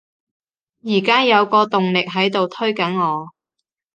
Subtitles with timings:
[0.83, 3.27] 而家有個動力喺度推緊我